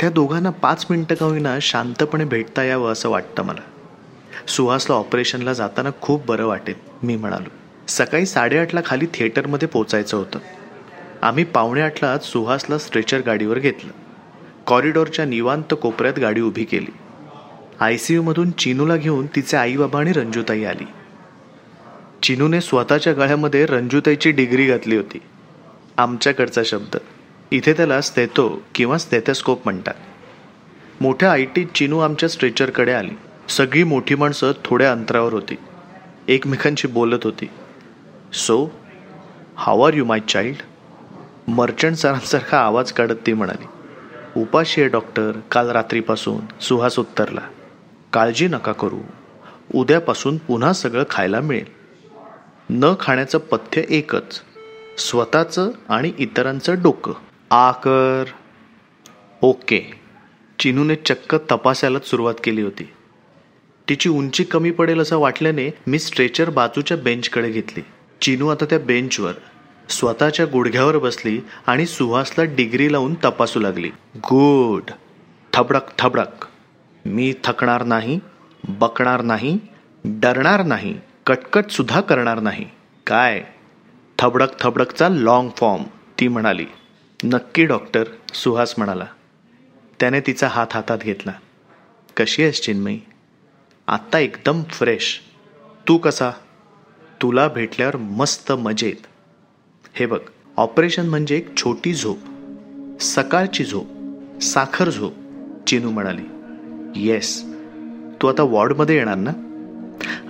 त्या 0.00 0.10
दोघांना 0.10 0.50
पाच 0.50 0.86
मिनटं 0.90 1.14
का 1.14 1.26
होईना 1.26 1.58
शांतपणे 1.62 2.24
भेटता 2.24 2.62
यावं 2.62 2.92
असं 2.92 3.08
वाटतं 3.08 3.42
मला. 3.42 3.60
सुहासला 4.48 4.96
ऑपरेशनला 4.96 5.52
जाताना 5.52 5.90
खूप 6.00 6.26
बरं 6.26 6.46
वाटेल 6.46 6.74
मी 7.02 7.16
म्हणालो. 7.16 7.57
सकाळी 7.88 8.26
साडेआठला 8.26 8.80
खाली 8.84 9.06
थिएटरमध्ये 9.14 9.68
पोचायचं 9.68 10.16
होतं. 10.16 10.38
आम्ही 11.22 11.44
पावणेआठला 11.44 12.18
सुहासला 12.18 12.78
स्ट्रेचर 12.78 13.20
गाडीवर 13.26 13.58
घेतलं. 13.58 13.92
कॉरिडॉरच्या 14.66 15.24
निवांत 15.24 15.74
कोपऱ्यात 15.82 16.18
गाडी 16.18 16.40
उभी 16.40 16.64
केली. 16.64 16.90
आय 17.80 17.96
सी 17.96 18.14
यूमधून 18.14 18.50
चिनूला 18.50 18.96
घेऊन 18.96 19.26
तिचे 19.26 19.56
आई 19.56 19.76
बाबा 19.76 20.00
आणि 20.00 20.12
रंजूताई 20.12 20.64
आली. 20.64 20.86
चिनूने 22.22 22.60
स्वतःच्या 22.60 23.12
गळ्यामध्ये 23.12 23.66
रंजूताईची 23.66 24.30
डिग्री 24.30 24.66
घातली 24.66 24.96
होती. 24.96 25.18
आमच्याकडचा 25.96 26.62
शब्द. 26.64 26.96
इथे 27.50 27.72
त्याला 27.72 28.00
स्थेतो 28.00 28.62
किंवा 28.74 28.98
स्थेथेस्कोप 28.98 29.60
म्हणतात. 29.64 29.94
मोठ्या 31.00 31.32
आय 31.32 31.44
टीत 31.44 31.66
चिनू 31.74 31.98
आमच्या 31.98 32.28
स्ट्रेचरकडे 32.28 32.92
आली. 32.92 33.14
सगळी 33.48 33.82
मोठी 33.84 34.14
माणसं 34.14 34.52
थोड्या 34.64 34.92
अंतरावर 34.92 35.32
होती. 35.32 35.54
एकमेकांशी 36.28 36.88
बोलत 36.88 37.18
होती. 37.24 37.48
So 38.32 38.70
how 39.56 39.80
are 39.80 39.94
you 39.94 40.04
my 40.04 40.20
child 40.20 40.56
Merchant 41.50 41.96
सरांसारखा 41.96 42.58
आवाज 42.58 42.92
काढत 42.92 43.14
ती 43.26 43.32
म्हणाली 43.32 43.66
उपाशी 44.40 44.80
आहे 44.80 44.90
डॉक्टर 44.90 45.32
काल 45.52 45.70
रात्रीपासून 45.70 46.60
सुहास 46.60 46.98
उत्तरला. 46.98 47.40
काळजी 48.12 48.48
नका 48.48 48.72
करू. 48.72 49.00
उद्यापासून 49.74 50.36
पुन्हा 50.36 50.72
सगळं 50.72 51.04
खायला 51.10 51.40
मिळेल. 51.40 51.64
न 52.70 52.94
खाण्याचं 53.00 53.38
पथ्य 53.38 53.82
एकच. 53.88 54.42
स्वतःचं 54.98 55.70
आणि 55.88 56.12
इतरांचं 56.18 56.82
डोकं. 56.82 57.12
आकर. 57.50 58.24
ओके. 59.42 59.92
चिनूने 60.58 60.94
चक्क 60.94 61.36
तपासायलाच 61.50 62.06
सुरुवात 62.06 62.34
केली 62.44 62.62
होती. 62.62 62.92
तिची 63.88 64.08
उंची 64.08 64.44
कमी 64.44 64.70
पडेल 64.70 65.00
असं 65.00 65.18
वाटल्याने 65.18 65.70
मी 65.86 65.98
स्ट्रेचर 65.98 66.50
बाजूच्या 66.50 66.96
बेंचकडे 66.96 67.50
घेतली. 67.50 67.82
चिनू 68.20 68.48
आता 68.48 68.64
त्या 68.64 68.78
बेंचवर 68.78 69.32
स्वतःच्या 69.88 70.46
गुडघ्यावर 70.46 70.98
बसली 70.98 71.40
आणि 71.66 71.86
सुहासला 71.86 72.44
डिग्री 72.44 72.92
लावून 72.92 73.14
तपासू 73.14 73.60
लागली. 73.60 73.88
गुड. 74.16 74.90
थबडक 75.52 75.98
थबडक. 75.98 76.46
मी 77.04 77.34
थकणार 77.44 77.84
नाही 77.84 78.20
बकणार 78.68 79.22
नाही 79.22 79.58
डरणार 80.04 80.62
नाही 80.62 81.00
कटकट 81.26 81.70
सुद्धा 81.70 82.00
करणार 82.00 82.40
नाही. 82.40 82.64
काय? 83.06 83.44
थबडक 84.18 84.60
थबडकचा 84.60 85.08
लॉंग 85.08 85.48
फॉर्म 85.56 85.82
ती 86.20 86.28
म्हणाली. 86.28 86.66
नक्की 87.24 87.64
डॉक्टर 87.64 88.04
सुहास 88.34 88.74
म्हणाला. 88.78 89.06
त्याने 90.00 90.20
तिचा 90.20 90.48
हात 90.48 90.66
हातात 90.70 90.98
घेतला. 90.98 91.32
कशी 92.16 92.42
आहेस 92.42 92.60
चिन्मयी? 92.60 93.00
आत्ता 93.86 94.18
एकदम 94.18 94.62
फ्रेश 94.62 95.20
तू 95.88 95.98
कसा? 95.98 96.30
तुला 97.22 97.48
भेटल्यावर 97.48 97.96
मस्त 97.96 98.52
मजेत. 98.52 99.06
हे 99.94 100.06
बघ 100.06 100.18
ऑपरेशन 100.56 101.06
म्हणजे 101.06 101.36
एक 101.36 101.56
छोटी 101.56 101.94
झोप. 101.94 102.18
सकाळची 103.00 103.64
झोप 103.64 103.86
साखर 104.42 104.90
झोप 104.90 105.12
चिनू 105.66 105.90
म्हणाली. 105.90 106.22
येस 106.96 107.44
तू 108.22 108.26
आता 108.26 108.42
वॉर्डमध्ये 108.42 108.96
येणार 108.96 109.14
ना? 109.14 109.30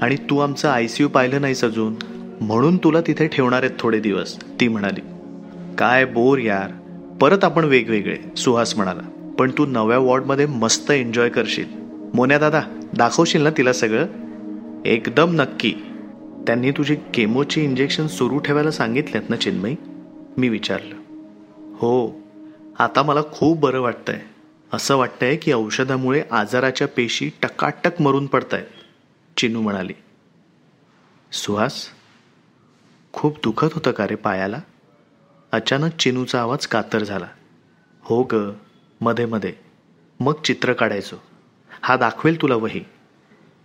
आणि 0.01 0.17
तू 0.17 0.39
आमचं 0.39 0.69
आय 0.69 0.87
सी 0.87 1.03
यू 1.03 1.09
पाहिलं 1.09 1.41
नाहीस 1.41 1.65
अजून. 1.65 1.95
म्हणून 2.41 2.77
तुला 2.77 3.01
तिथे 3.01 3.27
ठेवणार 3.27 3.63
आहेत 3.63 3.75
थोडे 3.79 4.01
दिवस 4.01 4.43
ती 4.61 4.69
म्हणाली. 4.69 5.01
काय 5.79 6.05
बोर 6.05 6.39
यार. 6.39 6.71
परत 7.21 7.45
आपण 7.45 7.65
वेगवेगळे 7.65 8.37
सुहास 8.37 8.77
म्हणाला. 8.77 9.33
पण 9.39 9.51
तू 9.59 9.67
नव्या 9.67 9.99
वॉर्डमध्ये 9.99 10.47
मस्त 10.47 10.91
एन्जॉय 10.91 11.29
करशील. 11.29 11.67
मोन्या 12.15 12.39
दादा 12.39 12.63
दाखवशील 12.97 13.43
ना 13.43 13.51
तिला 13.51 13.73
सगळं? 13.73 14.07
एकदम 14.85 15.35
नक्की. 15.35 15.75
त्यांनी 16.49 16.71
तुझी 16.71 16.97
केमोची 17.15 17.65
इंजेक्शन 17.65 18.07
सुरू 18.07 18.39
ठेवायला 18.39 18.71
सांगितलेत 18.71 19.23
ना 19.29 19.37
चिन्मयी? 19.37 19.77
मी 20.39 20.49
विचारलं. 20.49 20.95
हो 21.77 22.21
आता 22.79 23.03
मला 23.03 23.21
खूप 23.33 23.59
बरं 23.59 23.81
वाटतंय. 23.81 24.21
असं 24.73 24.97
वाटतंय 24.97 25.37
की 25.37 25.53
औषधामुळे 25.53 26.23
आजाराच्या 26.31 26.89
पेशी 26.89 27.31
टकाटक 27.43 28.03
मरून 28.03 28.27
पडत 28.27 28.55
आहेत 28.55 28.67
चिनू 29.37 29.61
म्हणाली. 29.61 29.93
सुहास 31.33 31.87
खूप 33.13 33.37
दुखत 33.37 33.69
होतं 33.73 33.91
का 33.91 34.07
रे 34.07 34.15
पायाला? 34.15 34.61
अचानक 35.53 35.93
चिनूचा 35.93 36.41
आवाज 36.41 36.67
कातर 36.67 37.05
झाला. 37.05 37.29
हो 38.01 38.29
ग 38.33 38.53
मध्ये 39.01 39.27
मध्ये 39.27 39.53
मग 40.21 40.35
चित्र 40.45 40.73
काढायचो. 40.73 41.17
हा 41.83 41.97
दाखवेल 41.97 42.43
तुला 42.43 42.57
वही. 42.57 42.85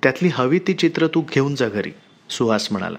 त्यातली 0.04 0.30
हवी 0.34 0.60
ती 0.60 0.74
चित्र 0.74 1.08
तू 1.08 1.22
घेऊन 1.22 1.56
जा 1.56 1.70
घरी. 1.70 1.92
सुहास 2.30 2.68
म्हणाला 2.72 2.98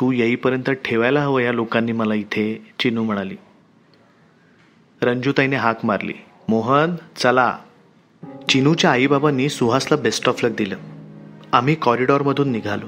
तू 0.00 0.12
येईपर्यंत 0.12 0.70
ठेवायला 0.70 1.20
हवं 1.20 1.40
या 1.40 1.52
लोकांनी 1.52 1.92
मला 1.92 2.14
इथे 2.14 2.72
चिनू 2.78 3.04
म्हणाली. 3.04 3.36
रंजूताईने 5.02 5.56
हाक 5.56 5.84
मारली 5.84 6.12
मोहन 6.48 6.94
चला. 7.16 7.58
चिनूच्या 8.48 8.90
आईबाबांनी 8.90 9.48
सुहासला 9.48 9.96
बेस्ट 9.96 10.28
ऑफ 10.28 10.44
लक 10.44 10.56
दिलं. 10.56 10.76
आम्ही 11.52 11.74
कॉरिडॉरमधून 11.74 12.48
निघालो. 12.48 12.86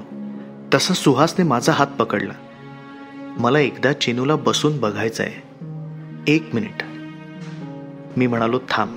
तसं 0.73 0.93
सुहासने 0.93 1.45
माझा 1.45 1.71
हात 1.71 1.87
पकडला. 1.87 2.33
मला 3.37 3.59
एकदा 3.59 3.93
चिनूला 3.93 4.35
बसून 4.35 4.79
बघायचं 4.79 5.23
आहे 5.23 5.65
एक 6.27 6.49
मिनिट. 6.53 6.83
मी 8.17 8.27
म्हणालो 8.27 8.59
थांब. 8.69 8.91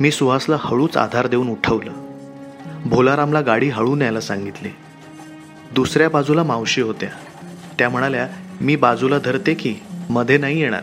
मी 0.00 0.10
सुहासला 0.10 0.56
हळूच 0.60 0.96
आधार 0.96 1.26
देऊन 1.26 1.48
उठवलं. 1.48 1.92
भोलारामला 2.86 3.40
गाडी 3.40 3.68
हळू 3.68 3.94
न्यायला 3.94 4.20
सांगितली. 4.20 4.68
दुसऱ्या 5.74 6.08
बाजूला 6.08 6.42
मावशी 6.42 6.80
होत्या. 6.80 7.08
त्या 7.78 7.88
म्हणाल्या 7.88 8.28
मी 8.60 8.76
बाजूला 8.76 9.18
धरते 9.18 9.54
की 9.54 9.76
मध्ये 10.10 10.38
नाही 10.38 10.60
येणार. 10.60 10.82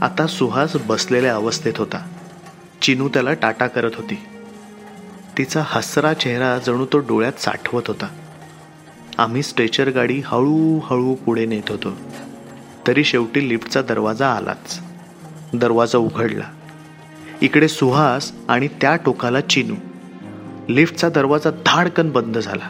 आता 0.00 0.26
सुहास 0.26 0.76
बसलेल्या 0.86 1.34
अवस्थेत 1.34 1.72
होता. 1.76 2.08
चिनू 2.82 3.08
त्याला 3.08 3.32
टाटा 3.32 3.66
करत 3.66 3.90
होती. 3.94 4.18
तिचा 5.38 5.62
हसरा 5.66 6.14
चेहरा 6.14 6.58
जणू 6.58 6.86
तो 6.92 6.98
डोळ्यात 6.98 7.40
साठवत 7.40 7.82
होता. 7.86 8.06
आम्ही 9.18 9.42
स्ट्रेचर 9.42 9.90
गाडी 9.90 10.22
हळूहळू 10.24 11.14
पुढे 11.14 11.46
नेत 11.46 11.62
होतो. 11.68 11.96
तरी 12.86 13.04
शेवटी 13.04 13.48
लिफ्टचा 13.48 13.82
दरवाजा 13.82 14.32
आलाच. 14.32 14.80
दरवाजा 15.54 15.98
उघडला. 15.98 16.44
इकडे 17.40 17.68
सुहास 17.68 18.32
आणि 18.48 18.68
त्या 18.68 18.96
टोकाला 18.96 19.40
चिनू. 19.40 19.74
लिफ्टचा 20.68 21.08
दरवाजा 21.08 21.50
धाडकन 21.50 22.10
बंद 22.10 22.38
झाला. 22.38 22.68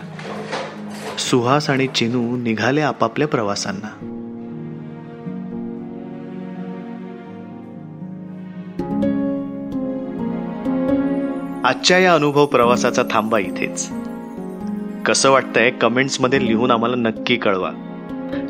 सुहास 1.18 1.70
आणि 1.70 1.86
चिनू 1.86 2.36
निघाले 2.36 2.80
आपापल्या 2.80 3.28
प्रवासांना. 3.28 4.12
आजच्या 11.64 11.98
या 11.98 12.14
अनुभव 12.14 12.46
प्रवासाचा 12.46 13.02
थांबा 13.10 13.38
इथेच. 13.38 13.90
कसं 15.06 15.30
वाटतंय 15.30 15.70
कमेंट्समध्ये 15.70 16.46
लिहून 16.46 16.70
आम्हाला 16.70 16.96
नक्की 16.96 17.36
कळवा. 17.36 17.70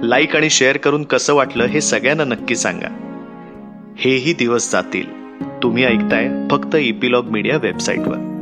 लाईक 0.03 0.37
आणि 0.37 0.51
शेअर 0.51 0.77
करून 0.77 1.03
कसं 1.03 1.35
वाटलं 1.35 1.65
हे 1.65 1.81
सगळ्यांना 1.81 2.25
नक्की 2.25 2.57
सांगा. 2.57 2.89
हेही 3.97 4.33
दिवस 4.33 4.73
जातील. 4.73 5.37
तुम्ही 5.63 5.85
ऐकताय 5.85 6.29
फक्त 6.51 6.77
इपिलॉग 6.77 7.25
मीडिया 7.25 7.57
वेबसाईटवर. 7.57 8.36